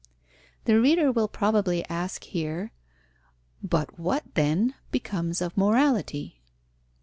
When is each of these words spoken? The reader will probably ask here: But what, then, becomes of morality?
The 0.65 0.81
reader 0.81 1.11
will 1.11 1.27
probably 1.27 1.87
ask 1.87 2.23
here: 2.23 2.71
But 3.61 3.99
what, 3.99 4.23
then, 4.33 4.73
becomes 4.89 5.41
of 5.41 5.55
morality? 5.55 6.41